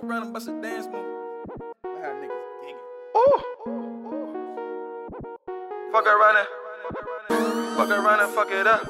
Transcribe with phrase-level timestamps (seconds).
[0.00, 1.04] Fuck around and bust a dance move.
[1.84, 2.80] I had niggas gigging.
[3.20, 3.38] Ooh.
[5.92, 6.48] Fuck around and
[7.76, 8.80] fuck around and fuck it up.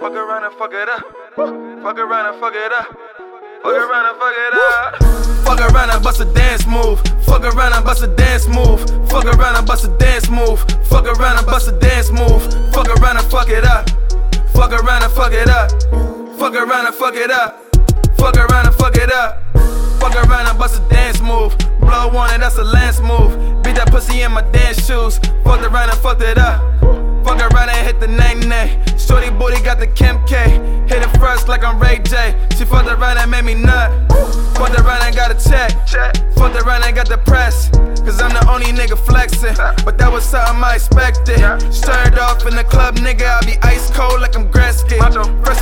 [0.00, 1.00] Fuck around and fuck it up.
[1.34, 2.86] Fuck around and fuck it up.
[3.62, 5.02] Fuck around and fuck it up.
[5.46, 7.00] Fuck around and bust a dance move.
[7.24, 8.84] Fuck around and bust a dance move.
[9.08, 10.60] Fuck around and bust a dance move.
[10.84, 12.42] Fuck around and bust a dance move.
[12.74, 13.88] Fuck around and fuck it up.
[14.52, 15.70] Fuck around and fuck it up.
[16.38, 17.62] Fuck around and fuck it up.
[18.18, 18.73] Fuck around and
[23.94, 25.18] pussy in my dance shoes.
[25.44, 26.58] Fucked around and fucked it up.
[27.24, 28.82] Fuck around and hit the name name.
[28.98, 30.34] Shorty booty got the Kim K.
[30.88, 32.34] Hit it first like I'm Ray J.
[32.56, 33.88] She fucked around and made me nut.
[34.56, 35.70] Fucked around and got a check.
[36.34, 37.70] Fucked around and got the press.
[38.04, 39.54] Cause I'm the only nigga flexing.
[39.84, 41.38] But that was something I expected.
[41.72, 43.28] Stirred off in the club, nigga.
[43.38, 44.50] I be ice cold like I'm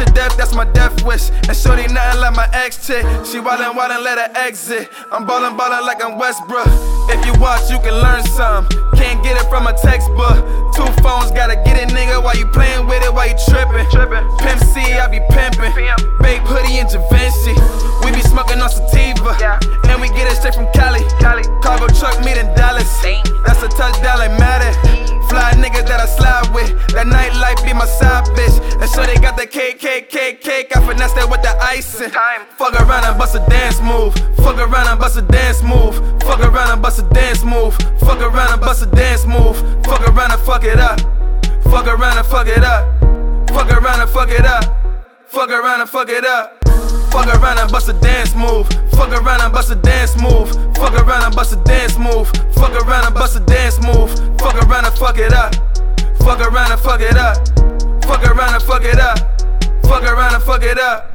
[0.05, 1.30] to death, that's my death wish.
[1.48, 3.02] And shorty nothing like my ex chick.
[3.27, 4.88] She wildin', wildin', let her exit.
[5.11, 6.66] I'm ballin', ballin' like I'm Westbrook.
[7.11, 8.66] If you watch, you can learn some.
[8.97, 10.39] Can't get it from a textbook.
[10.75, 12.22] Two phones, gotta get it, nigga.
[12.22, 13.86] Why you playin' with it, Why you trippin'.
[14.39, 15.72] Pimp C, I be pimpin'.
[16.20, 17.55] Bape hoodie and Givenchy.
[18.05, 19.37] We be smoking on sativa.
[19.89, 20.72] And we get it straight from
[29.93, 30.77] the KKK cake.
[30.77, 32.11] I finesse that with the icing.
[32.57, 34.15] Fuck around and bust a dance move.
[34.37, 35.95] Fuck around and bust a dance move.
[36.23, 37.75] Fuck around and bust a dance move.
[38.01, 39.57] Fuck around and bust a dance move.
[39.84, 41.01] Fuck around and fuck it up.
[41.65, 43.01] Fuck around and fuck it up.
[43.51, 44.65] Fuck around and fuck it up.
[45.27, 46.59] Fuck around and fuck it up.
[47.12, 48.69] Fuck around and bust a dance move.
[48.93, 50.49] Fuck around and bust a dance move.
[50.77, 52.29] Fuck around and bust a dance move.
[52.55, 54.11] Fuck around and bust a dance move.
[54.39, 55.55] Fuck around and fuck it up.
[56.19, 57.37] Fuck around and fuck it up.
[58.05, 59.31] Fuck around and fuck it up.
[59.84, 61.11] Fuck around and fuck it up.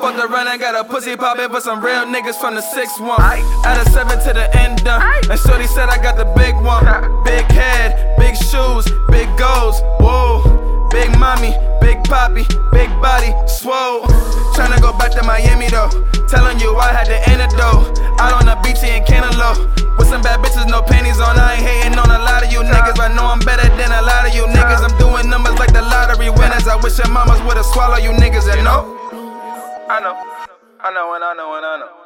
[0.00, 3.20] Fuck around and got a pussy poppin' for some real niggas from the 6 1.
[3.64, 5.02] Add a 7 to the end done.
[5.30, 6.84] And Shorty said I got the big one.
[7.24, 9.80] Big head, big shoes, big goals.
[10.00, 10.88] Whoa.
[10.90, 14.06] Big mommy, big poppy, big body, swole.
[14.54, 15.90] Tryna go back to Miami though.
[16.28, 17.98] Telling you I had the antidote.
[18.20, 19.58] Out on the beach in Cantaloupe.
[19.98, 20.40] With some bad
[27.76, 28.96] swallowed you niggas and no.
[29.90, 30.16] I know,
[30.80, 32.05] I know, and I know, and I know.